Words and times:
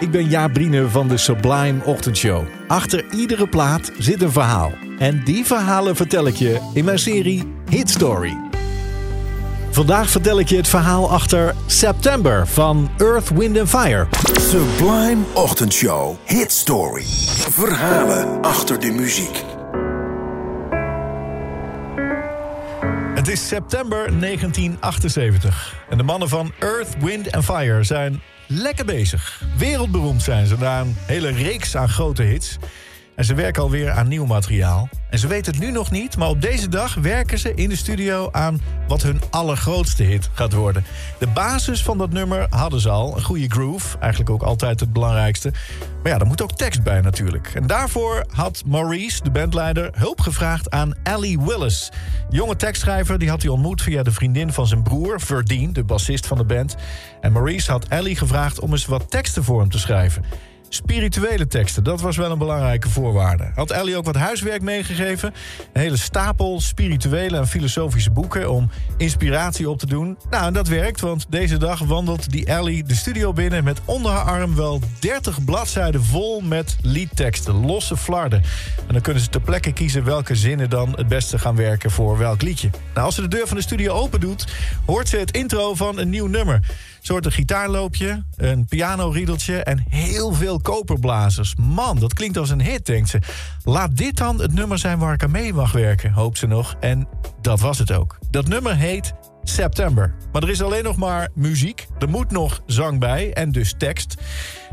ik 0.00 0.10
ben 0.10 0.28
Jaap 0.28 0.52
Brine 0.52 0.88
van 0.88 1.08
de 1.08 1.16
Sublime 1.16 1.84
Ochtendshow. 1.84 2.44
Achter 2.66 3.04
iedere 3.10 3.48
plaat 3.48 3.90
zit 3.98 4.22
een 4.22 4.32
verhaal. 4.32 4.72
En 4.98 5.24
die 5.24 5.44
verhalen 5.44 5.96
vertel 5.96 6.26
ik 6.26 6.34
je 6.34 6.70
in 6.74 6.84
mijn 6.84 6.98
serie 6.98 7.52
Hit 7.68 7.90
Story. 7.90 8.36
Vandaag 9.70 10.10
vertel 10.10 10.38
ik 10.38 10.48
je 10.48 10.56
het 10.56 10.68
verhaal 10.68 11.10
achter 11.10 11.54
September 11.66 12.46
van 12.46 12.90
Earth, 12.96 13.30
Wind 13.30 13.58
and 13.58 13.68
Fire. 13.68 14.06
Sublime 14.40 15.22
Ochtendshow 15.32 16.16
Hit 16.24 16.52
Story. 16.52 17.04
Verhalen 17.50 18.42
achter 18.42 18.80
de 18.80 18.90
muziek. 18.90 19.44
Het 23.14 23.28
is 23.28 23.48
september 23.48 24.20
1978 24.20 25.74
en 25.88 25.96
de 25.96 26.04
mannen 26.04 26.28
van 26.28 26.52
Earth, 26.58 26.96
Wind 27.00 27.32
and 27.32 27.44
Fire 27.44 27.84
zijn 27.84 28.22
lekker 28.46 28.84
bezig. 28.84 29.42
Wereldberoemd 29.56 30.22
zijn 30.22 30.46
ze 30.46 30.56
na 30.58 30.80
een 30.80 30.96
hele 31.06 31.30
reeks 31.30 31.76
aan 31.76 31.88
grote 31.88 32.22
hits. 32.22 32.56
En 33.16 33.24
ze 33.24 33.34
werken 33.34 33.62
alweer 33.62 33.90
aan 33.90 34.08
nieuw 34.08 34.26
materiaal. 34.26 34.88
En 35.10 35.18
ze 35.18 35.26
weten 35.26 35.52
het 35.52 35.62
nu 35.62 35.70
nog 35.70 35.90
niet, 35.90 36.16
maar 36.16 36.28
op 36.28 36.42
deze 36.42 36.68
dag 36.68 36.94
werken 36.94 37.38
ze 37.38 37.54
in 37.54 37.68
de 37.68 37.76
studio 37.76 38.28
aan 38.32 38.60
wat 38.88 39.02
hun 39.02 39.20
allergrootste 39.30 40.02
hit 40.02 40.30
gaat 40.32 40.52
worden. 40.52 40.84
De 41.18 41.26
basis 41.26 41.82
van 41.82 41.98
dat 41.98 42.10
nummer 42.10 42.46
hadden 42.50 42.80
ze 42.80 42.88
al, 42.88 43.16
een 43.16 43.22
goede 43.22 43.48
groove, 43.48 43.98
eigenlijk 43.98 44.30
ook 44.30 44.42
altijd 44.42 44.80
het 44.80 44.92
belangrijkste. 44.92 45.52
Maar 46.02 46.12
ja, 46.12 46.18
er 46.18 46.26
moet 46.26 46.42
ook 46.42 46.52
tekst 46.52 46.82
bij 46.82 47.00
natuurlijk. 47.00 47.50
En 47.54 47.66
daarvoor 47.66 48.24
had 48.32 48.62
Maurice, 48.66 49.22
de 49.22 49.30
bandleider, 49.30 49.90
hulp 49.94 50.20
gevraagd 50.20 50.70
aan 50.70 50.94
Ellie 51.02 51.40
Willis. 51.40 51.92
Jonge 52.28 52.56
tekstschrijver, 52.56 53.18
die 53.18 53.28
had 53.28 53.42
hij 53.42 53.50
ontmoet 53.50 53.82
via 53.82 54.02
de 54.02 54.12
vriendin 54.12 54.52
van 54.52 54.66
zijn 54.66 54.82
broer, 54.82 55.20
Verdien, 55.20 55.72
de 55.72 55.84
bassist 55.84 56.26
van 56.26 56.36
de 56.36 56.44
band. 56.44 56.76
En 57.20 57.32
Maurice 57.32 57.70
had 57.70 57.88
Ellie 57.88 58.16
gevraagd 58.16 58.60
om 58.60 58.72
eens 58.72 58.86
wat 58.86 59.10
teksten 59.10 59.44
voor 59.44 59.60
hem 59.60 59.70
te 59.70 59.78
schrijven. 59.78 60.24
Spirituele 60.68 61.46
teksten, 61.46 61.84
dat 61.84 62.00
was 62.00 62.16
wel 62.16 62.30
een 62.30 62.38
belangrijke 62.38 62.88
voorwaarde. 62.88 63.50
Had 63.54 63.70
Ellie 63.70 63.96
ook 63.96 64.04
wat 64.04 64.16
huiswerk 64.16 64.62
meegegeven? 64.62 65.34
Een 65.72 65.80
hele 65.80 65.96
stapel 65.96 66.60
spirituele 66.60 67.36
en 67.36 67.46
filosofische 67.46 68.10
boeken 68.10 68.50
om 68.50 68.70
inspiratie 68.96 69.70
op 69.70 69.78
te 69.78 69.86
doen. 69.86 70.18
Nou, 70.30 70.46
en 70.46 70.52
dat 70.52 70.68
werkt, 70.68 71.00
want 71.00 71.26
deze 71.28 71.56
dag 71.56 71.78
wandelt 71.78 72.30
die 72.30 72.46
Ellie 72.46 72.84
de 72.84 72.94
studio 72.94 73.32
binnen 73.32 73.64
met 73.64 73.80
onder 73.84 74.12
haar 74.12 74.24
arm 74.24 74.54
wel 74.54 74.80
30 74.98 75.44
bladzijden 75.44 76.04
vol 76.04 76.40
met 76.40 76.76
liedteksten, 76.82 77.66
losse 77.66 77.96
flarden. 77.96 78.42
En 78.86 78.92
dan 78.92 79.02
kunnen 79.02 79.22
ze 79.22 79.28
ter 79.28 79.40
plekke 79.40 79.72
kiezen 79.72 80.04
welke 80.04 80.34
zinnen 80.34 80.70
dan 80.70 80.92
het 80.96 81.08
beste 81.08 81.38
gaan 81.38 81.56
werken 81.56 81.90
voor 81.90 82.18
welk 82.18 82.42
liedje. 82.42 82.70
Nou, 82.94 83.06
als 83.06 83.14
ze 83.14 83.20
de 83.20 83.28
deur 83.28 83.46
van 83.46 83.56
de 83.56 83.62
studio 83.62 83.92
open 83.92 84.20
doet, 84.20 84.46
hoort 84.86 85.08
ze 85.08 85.16
het 85.16 85.30
intro 85.30 85.74
van 85.74 85.98
een 85.98 86.10
nieuw 86.10 86.26
nummer 86.26 86.60
soort 87.06 87.24
een 87.24 87.32
gitaarloopje, 87.32 88.24
een 88.36 88.64
pianoriedeltje 88.64 89.62
en 89.62 89.84
heel 89.88 90.32
veel 90.32 90.60
koperblazers. 90.60 91.54
Man, 91.54 91.98
dat 91.98 92.14
klinkt 92.14 92.36
als 92.36 92.50
een 92.50 92.60
hit, 92.60 92.86
denkt 92.86 93.08
ze. 93.08 93.18
Laat 93.64 93.96
dit 93.96 94.16
dan 94.16 94.40
het 94.40 94.52
nummer 94.52 94.78
zijn 94.78 94.98
waar 94.98 95.14
ik 95.14 95.22
aan 95.22 95.30
mee 95.30 95.52
mag 95.52 95.72
werken, 95.72 96.12
hoopt 96.12 96.38
ze 96.38 96.46
nog. 96.46 96.76
En 96.80 97.08
dat 97.40 97.60
was 97.60 97.78
het 97.78 97.92
ook. 97.92 98.18
Dat 98.30 98.48
nummer 98.48 98.76
heet 98.76 99.14
September. 99.48 100.14
Maar 100.32 100.42
er 100.42 100.50
is 100.50 100.62
alleen 100.62 100.84
nog 100.84 100.96
maar 100.96 101.28
muziek. 101.34 101.86
Er 101.98 102.08
moet 102.08 102.30
nog 102.30 102.62
zang 102.66 103.00
bij 103.00 103.32
en 103.32 103.52
dus 103.52 103.74
tekst. 103.78 104.14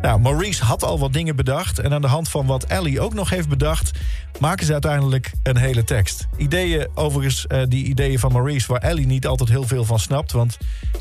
Nou, 0.00 0.20
Maurice 0.20 0.64
had 0.64 0.82
al 0.84 0.98
wat 0.98 1.12
dingen 1.12 1.36
bedacht. 1.36 1.78
En 1.78 1.92
aan 1.92 2.00
de 2.00 2.06
hand 2.06 2.28
van 2.28 2.46
wat 2.46 2.64
Ellie 2.64 3.00
ook 3.00 3.14
nog 3.14 3.30
heeft 3.30 3.48
bedacht... 3.48 3.90
maken 4.40 4.66
ze 4.66 4.72
uiteindelijk 4.72 5.32
een 5.42 5.56
hele 5.56 5.84
tekst. 5.84 6.26
Ideeën, 6.36 6.88
overigens, 6.94 7.46
uh, 7.48 7.62
die 7.68 7.84
ideeën 7.84 8.18
van 8.18 8.32
Maurice... 8.32 8.72
waar 8.72 8.80
Ellie 8.80 9.06
niet 9.06 9.26
altijd 9.26 9.48
heel 9.48 9.66
veel 9.66 9.84
van 9.84 9.98
snapt. 9.98 10.32
Want 10.32 10.58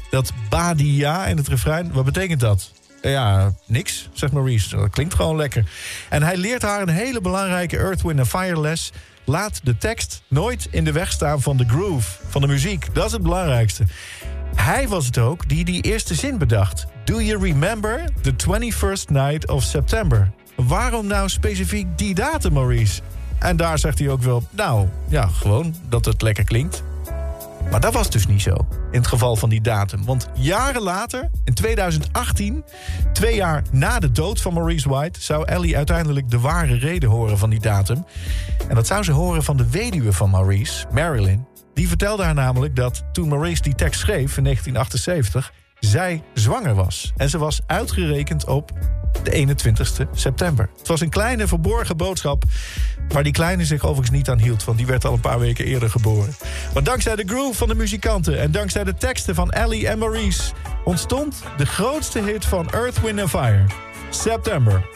dat 0.09 0.31
badia 0.49 1.25
in 1.25 1.37
het 1.37 1.47
refrein, 1.47 1.91
wat 1.91 2.05
betekent 2.05 2.39
dat? 2.39 2.71
Ja, 3.01 3.53
niks, 3.65 4.09
zegt 4.13 4.33
Maurice. 4.33 4.75
Dat 4.75 4.89
klinkt 4.89 5.13
gewoon 5.13 5.35
lekker. 5.35 5.69
En 6.09 6.23
hij 6.23 6.37
leert 6.37 6.61
haar 6.61 6.81
een 6.81 6.89
hele 6.89 7.21
belangrijke 7.21 7.77
Earth, 7.77 8.01
Wind 8.01 8.27
Fire 8.27 8.59
les... 8.59 8.91
Laat 9.29 9.59
de 9.63 9.77
tekst 9.77 10.23
nooit 10.27 10.67
in 10.71 10.83
de 10.83 10.91
weg 10.91 11.11
staan 11.11 11.41
van 11.41 11.57
de 11.57 11.65
groove, 11.67 12.19
van 12.27 12.41
de 12.41 12.47
muziek. 12.47 12.93
Dat 12.93 13.05
is 13.05 13.11
het 13.11 13.21
belangrijkste. 13.21 13.83
Hij 14.55 14.87
was 14.87 15.05
het 15.05 15.17
ook 15.17 15.49
die 15.49 15.65
die 15.65 15.81
eerste 15.81 16.15
zin 16.15 16.37
bedacht. 16.37 16.85
Do 17.05 17.21
you 17.21 17.43
remember 17.43 18.03
the 18.21 18.33
21st 18.33 19.09
night 19.09 19.49
of 19.49 19.63
September? 19.63 20.31
Waarom 20.55 21.07
nou 21.07 21.29
specifiek 21.29 21.97
die 21.97 22.15
datum, 22.15 22.53
Maurice? 22.53 23.01
En 23.39 23.57
daar 23.57 23.79
zegt 23.79 23.99
hij 23.99 24.09
ook 24.09 24.21
wel, 24.21 24.43
nou, 24.51 24.87
ja, 25.09 25.27
gewoon 25.27 25.75
dat 25.89 26.05
het 26.05 26.21
lekker 26.21 26.43
klinkt. 26.43 26.83
Maar 27.71 27.79
dat 27.79 27.93
was 27.93 28.09
dus 28.09 28.27
niet 28.27 28.41
zo, 28.41 28.67
in 28.91 28.97
het 28.97 29.07
geval 29.07 29.35
van 29.35 29.49
die 29.49 29.61
datum. 29.61 30.05
Want 30.05 30.27
jaren 30.33 30.81
later, 30.81 31.29
in 31.43 31.53
2018, 31.53 32.63
twee 33.13 33.35
jaar 33.35 33.63
na 33.71 33.99
de 33.99 34.11
dood 34.11 34.41
van 34.41 34.53
Maurice 34.53 34.89
White... 34.89 35.21
zou 35.21 35.45
Ellie 35.47 35.77
uiteindelijk 35.77 36.29
de 36.29 36.39
ware 36.39 36.75
reden 36.75 37.09
horen 37.09 37.37
van 37.37 37.49
die 37.49 37.59
datum. 37.59 38.05
En 38.67 38.75
dat 38.75 38.87
zou 38.87 39.03
ze 39.03 39.11
horen 39.11 39.43
van 39.43 39.57
de 39.57 39.69
weduwe 39.69 40.13
van 40.13 40.29
Maurice, 40.29 40.85
Marilyn. 40.91 41.47
Die 41.73 41.87
vertelde 41.87 42.23
haar 42.23 42.33
namelijk 42.33 42.75
dat 42.75 43.03
toen 43.11 43.29
Maurice 43.29 43.61
die 43.61 43.75
tekst 43.75 43.99
schreef 43.99 44.37
in 44.37 44.43
1978... 44.43 45.53
zij 45.79 46.23
zwanger 46.33 46.75
was. 46.75 47.13
En 47.17 47.29
ze 47.29 47.37
was 47.37 47.61
uitgerekend 47.65 48.45
op 48.45 48.71
de 49.23 49.47
21ste 49.47 50.09
september. 50.11 50.69
Het 50.77 50.87
was 50.87 51.01
een 51.01 51.09
kleine 51.09 51.47
verborgen 51.47 51.97
boodschap... 51.97 52.43
waar 53.07 53.23
die 53.23 53.33
kleine 53.33 53.65
zich 53.65 53.83
overigens 53.83 54.17
niet 54.17 54.29
aan 54.29 54.39
hield... 54.39 54.63
want 54.63 54.77
die 54.77 54.87
werd 54.87 55.05
al 55.05 55.13
een 55.13 55.19
paar 55.19 55.39
weken 55.39 55.65
eerder 55.65 55.89
geboren. 55.89 56.35
Maar 56.73 56.83
dankzij 56.83 57.15
de 57.15 57.27
groove 57.27 57.57
van 57.57 57.67
de 57.67 57.75
muzikanten... 57.75 58.39
en 58.39 58.51
dankzij 58.51 58.83
de 58.83 58.93
teksten 58.93 59.35
van 59.35 59.51
Ellie 59.51 59.87
en 59.87 59.99
Maurice... 59.99 60.51
ontstond 60.83 61.43
de 61.57 61.65
grootste 61.65 62.21
hit 62.21 62.45
van 62.45 62.69
Earth, 62.69 63.01
Wind 63.01 63.29
Fire... 63.29 63.65
September. 64.09 64.89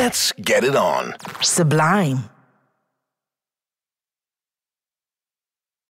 Let's 0.00 0.32
get 0.32 0.64
it 0.64 0.74
on. 0.74 1.12
Sublime. 1.42 2.30